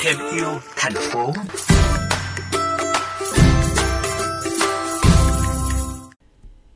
thêm 0.00 0.16
yêu 0.34 0.46
thành 0.76 0.92
phố 1.12 1.32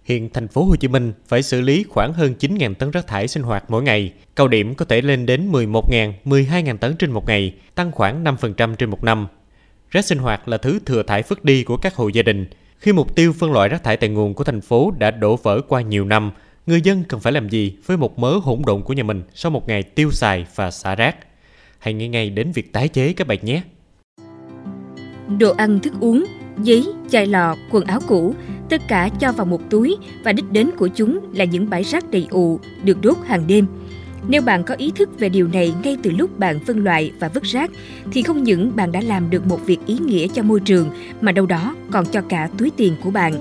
Hiện 0.04 0.28
thành 0.32 0.48
phố 0.48 0.64
Hồ 0.64 0.76
Chí 0.76 0.88
Minh 0.88 1.12
phải 1.28 1.42
xử 1.42 1.60
lý 1.60 1.84
khoảng 1.88 2.12
hơn 2.12 2.34
9.000 2.38 2.74
tấn 2.74 2.90
rác 2.90 3.06
thải 3.06 3.28
sinh 3.28 3.42
hoạt 3.42 3.64
mỗi 3.68 3.82
ngày. 3.82 4.12
Cao 4.36 4.48
điểm 4.48 4.74
có 4.74 4.84
thể 4.84 5.00
lên 5.00 5.26
đến 5.26 5.52
11.000, 5.52 6.12
12.000 6.24 6.76
tấn 6.76 6.96
trên 6.96 7.10
một 7.10 7.26
ngày, 7.26 7.54
tăng 7.74 7.92
khoảng 7.92 8.24
5% 8.24 8.74
trên 8.74 8.90
một 8.90 9.04
năm. 9.04 9.26
Rác 9.90 10.04
sinh 10.04 10.18
hoạt 10.18 10.48
là 10.48 10.56
thứ 10.56 10.78
thừa 10.86 11.02
thải 11.02 11.22
vứt 11.22 11.44
đi 11.44 11.64
của 11.64 11.76
các 11.76 11.94
hộ 11.94 12.08
gia 12.08 12.22
đình. 12.22 12.46
Khi 12.78 12.92
mục 12.92 13.16
tiêu 13.16 13.32
phân 13.38 13.52
loại 13.52 13.68
rác 13.68 13.84
thải 13.84 13.96
tại 13.96 14.10
nguồn 14.10 14.34
của 14.34 14.44
thành 14.44 14.60
phố 14.60 14.92
đã 14.98 15.10
đổ 15.10 15.36
vỡ 15.36 15.60
qua 15.68 15.80
nhiều 15.80 16.04
năm, 16.04 16.32
người 16.66 16.80
dân 16.80 17.04
cần 17.08 17.20
phải 17.20 17.32
làm 17.32 17.48
gì 17.48 17.76
với 17.86 17.96
một 17.96 18.18
mớ 18.18 18.38
hỗn 18.42 18.62
độn 18.66 18.82
của 18.82 18.94
nhà 18.94 19.02
mình 19.02 19.22
sau 19.34 19.50
một 19.50 19.68
ngày 19.68 19.82
tiêu 19.82 20.10
xài 20.10 20.46
và 20.54 20.70
xả 20.70 20.94
rác? 20.94 21.16
Hãy 21.78 21.94
nghĩ 21.94 22.08
ngay 22.08 22.30
đến 22.30 22.52
việc 22.52 22.72
tái 22.72 22.88
chế 22.88 23.12
các 23.12 23.26
bạn 23.26 23.38
nhé. 23.42 23.62
Đồ 25.38 25.54
ăn, 25.56 25.80
thức 25.80 25.92
uống, 26.00 26.24
giấy, 26.62 26.84
chai 27.10 27.26
lọ, 27.26 27.56
quần 27.70 27.84
áo 27.84 28.00
cũ, 28.08 28.34
tất 28.68 28.82
cả 28.88 29.08
cho 29.20 29.32
vào 29.32 29.46
một 29.46 29.60
túi 29.70 29.96
và 30.24 30.32
đích 30.32 30.52
đến 30.52 30.70
của 30.76 30.88
chúng 30.88 31.20
là 31.34 31.44
những 31.44 31.70
bãi 31.70 31.82
rác 31.82 32.10
đầy 32.10 32.26
ụ 32.30 32.60
được 32.84 33.02
đốt 33.02 33.16
hàng 33.26 33.46
đêm. 33.46 33.66
Nếu 34.28 34.42
bạn 34.42 34.64
có 34.64 34.74
ý 34.74 34.92
thức 34.96 35.18
về 35.18 35.28
điều 35.28 35.48
này 35.48 35.72
ngay 35.82 35.96
từ 36.02 36.10
lúc 36.10 36.38
bạn 36.38 36.60
phân 36.66 36.84
loại 36.84 37.12
và 37.20 37.28
vứt 37.28 37.42
rác, 37.42 37.70
thì 38.12 38.22
không 38.22 38.42
những 38.42 38.76
bạn 38.76 38.92
đã 38.92 39.00
làm 39.00 39.30
được 39.30 39.46
một 39.46 39.66
việc 39.66 39.78
ý 39.86 39.98
nghĩa 39.98 40.28
cho 40.28 40.42
môi 40.42 40.60
trường, 40.60 40.90
mà 41.20 41.32
đâu 41.32 41.46
đó 41.46 41.76
còn 41.90 42.06
cho 42.06 42.20
cả 42.28 42.48
túi 42.58 42.70
tiền 42.76 42.94
của 43.04 43.10
bạn. 43.10 43.32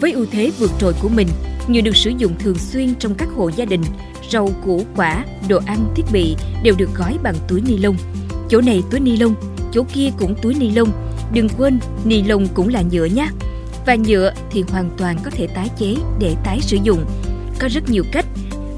Với 0.00 0.12
ưu 0.12 0.26
thế 0.30 0.50
vượt 0.58 0.70
trội 0.78 0.92
của 1.02 1.08
mình, 1.08 1.28
như 1.68 1.80
được 1.80 1.96
sử 1.96 2.10
dụng 2.18 2.34
thường 2.38 2.58
xuyên 2.58 2.94
trong 2.94 3.14
các 3.14 3.28
hộ 3.36 3.50
gia 3.56 3.64
đình, 3.64 3.82
rau 4.30 4.50
củ 4.64 4.82
quả, 4.96 5.24
đồ 5.48 5.60
ăn, 5.66 5.92
thiết 5.96 6.02
bị 6.12 6.36
đều 6.62 6.74
được 6.78 6.90
gói 6.94 7.18
bằng 7.22 7.34
túi 7.48 7.60
ni 7.60 7.78
lông. 7.78 7.96
Chỗ 8.48 8.60
này 8.60 8.82
túi 8.90 9.00
ni 9.00 9.16
lông, 9.16 9.34
chỗ 9.72 9.82
kia 9.92 10.10
cũng 10.18 10.34
túi 10.42 10.54
ni 10.54 10.70
lông. 10.70 10.88
Đừng 11.32 11.48
quên, 11.48 11.78
ni 12.04 12.22
lông 12.22 12.46
cũng 12.54 12.68
là 12.68 12.82
nhựa 12.90 13.04
nhé. 13.04 13.28
Và 13.86 13.94
nhựa 13.94 14.32
thì 14.50 14.64
hoàn 14.68 14.90
toàn 14.98 15.18
có 15.24 15.30
thể 15.30 15.46
tái 15.46 15.68
chế 15.78 15.94
để 16.18 16.36
tái 16.44 16.60
sử 16.60 16.78
dụng. 16.82 17.04
Có 17.58 17.68
rất 17.68 17.90
nhiều 17.90 18.04
cách. 18.12 18.26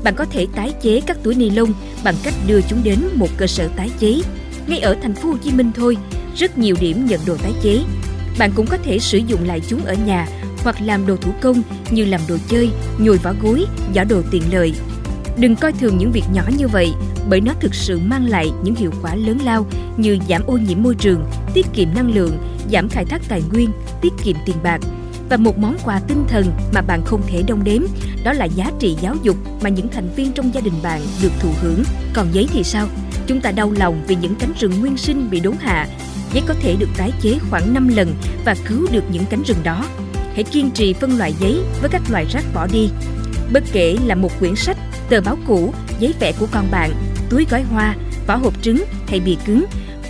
Bạn 0.04 0.14
có 0.16 0.24
thể 0.24 0.46
tái 0.54 0.72
chế 0.82 1.00
các 1.06 1.22
túi 1.22 1.34
ni 1.34 1.50
lông 1.50 1.72
bằng 2.04 2.14
cách 2.22 2.34
đưa 2.46 2.60
chúng 2.60 2.78
đến 2.84 2.98
một 3.14 3.28
cơ 3.36 3.46
sở 3.46 3.68
tái 3.76 3.90
chế. 3.98 4.20
Ngay 4.66 4.78
ở 4.78 4.96
thành 5.02 5.14
phố 5.14 5.28
Hồ 5.28 5.36
Chí 5.44 5.50
Minh 5.52 5.70
thôi, 5.76 5.96
rất 6.36 6.58
nhiều 6.58 6.76
điểm 6.80 7.06
nhận 7.06 7.20
đồ 7.26 7.36
tái 7.36 7.52
chế. 7.62 7.80
Bạn 8.38 8.50
cũng 8.54 8.66
có 8.66 8.76
thể 8.76 8.98
sử 8.98 9.18
dụng 9.18 9.44
lại 9.46 9.60
chúng 9.68 9.84
ở 9.84 9.94
nhà 10.06 10.28
hoặc 10.66 10.76
làm 10.80 11.06
đồ 11.06 11.16
thủ 11.16 11.32
công 11.40 11.62
như 11.90 12.04
làm 12.04 12.20
đồ 12.28 12.36
chơi, 12.48 12.70
nhồi 12.98 13.18
vỏ 13.18 13.32
gối, 13.42 13.66
giỏ 13.94 14.04
đồ 14.04 14.22
tiện 14.30 14.42
lợi. 14.52 14.74
Đừng 15.38 15.56
coi 15.56 15.72
thường 15.72 15.98
những 15.98 16.12
việc 16.12 16.24
nhỏ 16.32 16.42
như 16.58 16.68
vậy 16.68 16.92
bởi 17.28 17.40
nó 17.40 17.52
thực 17.60 17.74
sự 17.74 17.98
mang 17.98 18.26
lại 18.26 18.50
những 18.62 18.74
hiệu 18.74 18.90
quả 19.02 19.14
lớn 19.14 19.38
lao 19.44 19.66
như 19.96 20.18
giảm 20.28 20.42
ô 20.46 20.58
nhiễm 20.58 20.82
môi 20.82 20.94
trường, 20.94 21.24
tiết 21.54 21.66
kiệm 21.72 21.88
năng 21.94 22.14
lượng, 22.14 22.38
giảm 22.72 22.88
khai 22.88 23.04
thác 23.04 23.22
tài 23.28 23.42
nguyên, 23.52 23.70
tiết 24.00 24.12
kiệm 24.24 24.36
tiền 24.46 24.56
bạc. 24.62 24.80
Và 25.28 25.36
một 25.36 25.58
món 25.58 25.76
quà 25.84 26.00
tinh 26.08 26.24
thần 26.28 26.52
mà 26.74 26.80
bạn 26.80 27.02
không 27.04 27.22
thể 27.26 27.42
đong 27.48 27.64
đếm, 27.64 27.82
đó 28.24 28.32
là 28.32 28.44
giá 28.44 28.70
trị 28.78 28.96
giáo 29.00 29.16
dục 29.22 29.36
mà 29.62 29.68
những 29.68 29.88
thành 29.88 30.08
viên 30.16 30.32
trong 30.32 30.54
gia 30.54 30.60
đình 30.60 30.74
bạn 30.82 31.00
được 31.22 31.32
thụ 31.40 31.48
hưởng. 31.60 31.82
Còn 32.14 32.26
giấy 32.32 32.48
thì 32.52 32.62
sao? 32.64 32.88
Chúng 33.26 33.40
ta 33.40 33.50
đau 33.50 33.72
lòng 33.76 34.04
vì 34.06 34.16
những 34.16 34.34
cánh 34.34 34.52
rừng 34.58 34.80
nguyên 34.80 34.96
sinh 34.96 35.30
bị 35.30 35.40
đốn 35.40 35.54
hạ. 35.60 35.88
Giấy 36.32 36.42
có 36.46 36.54
thể 36.60 36.76
được 36.78 36.88
tái 36.96 37.12
chế 37.20 37.38
khoảng 37.50 37.74
5 37.74 37.88
lần 37.88 38.14
và 38.44 38.54
cứu 38.68 38.86
được 38.92 39.04
những 39.12 39.24
cánh 39.30 39.42
rừng 39.42 39.62
đó. 39.64 39.84
Hãy 40.36 40.44
kiên 40.44 40.70
trì 40.70 40.92
phân 40.92 41.18
loại 41.18 41.34
giấy 41.40 41.60
với 41.80 41.90
các 41.90 42.02
loại 42.10 42.26
rác 42.30 42.44
bỏ 42.54 42.66
đi. 42.72 42.90
Bất 43.52 43.64
kể 43.72 43.96
là 44.06 44.14
một 44.14 44.38
quyển 44.38 44.56
sách, 44.56 44.76
tờ 45.08 45.20
báo 45.20 45.38
cũ, 45.46 45.74
giấy 46.00 46.14
vẽ 46.20 46.32
của 46.38 46.46
con 46.52 46.70
bạn, 46.70 46.92
túi 47.30 47.46
gói 47.50 47.62
hoa, 47.62 47.94
vỏ 48.26 48.36
hộp 48.36 48.62
trứng 48.62 48.84
hay 49.08 49.20
bì 49.20 49.36
cứng, 49.46 49.64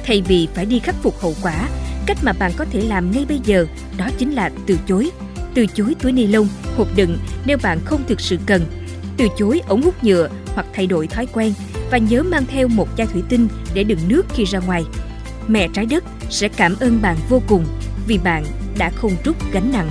thay 0.06 0.22
vì 0.28 0.48
phải 0.54 0.66
đi 0.66 0.78
khắc 0.78 0.94
phục 1.02 1.20
hậu 1.20 1.34
quả, 1.42 1.68
cách 2.06 2.18
mà 2.22 2.32
bạn 2.32 2.52
có 2.56 2.64
thể 2.64 2.80
làm 2.80 3.10
ngay 3.10 3.24
bây 3.28 3.40
giờ 3.44 3.66
đó 3.96 4.08
chính 4.18 4.32
là 4.32 4.50
từ 4.66 4.78
chối. 4.88 5.10
Từ 5.54 5.66
chối 5.66 5.94
túi 6.02 6.12
ni 6.12 6.26
lông, 6.26 6.48
hộp 6.76 6.88
đựng 6.96 7.18
nếu 7.44 7.58
bạn 7.62 7.78
không 7.84 8.02
thực 8.08 8.20
sự 8.20 8.38
cần. 8.46 8.62
Từ 9.16 9.26
chối 9.38 9.60
ống 9.68 9.82
hút 9.82 10.04
nhựa 10.04 10.28
hoặc 10.54 10.66
thay 10.74 10.86
đổi 10.86 11.06
thói 11.06 11.26
quen 11.32 11.52
và 11.90 11.98
nhớ 11.98 12.22
mang 12.22 12.44
theo 12.46 12.68
một 12.68 12.88
chai 12.96 13.06
thủy 13.06 13.22
tinh 13.28 13.48
để 13.74 13.84
đựng 13.84 14.00
nước 14.08 14.26
khi 14.34 14.44
ra 14.44 14.58
ngoài. 14.58 14.84
Mẹ 15.48 15.68
trái 15.72 15.86
đất 15.86 16.04
sẽ 16.30 16.48
cảm 16.48 16.76
ơn 16.80 17.02
bạn 17.02 17.16
vô 17.28 17.42
cùng 17.48 17.64
vì 18.06 18.18
bạn 18.18 18.44
đã 18.78 18.90
không 18.90 19.12
trút 19.24 19.36
gánh 19.52 19.72
nặng. 19.72 19.90